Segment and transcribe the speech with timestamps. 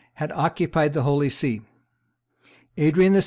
[0.15, 1.61] had occupied the Holy See.
[2.75, 3.19] Adrian VI.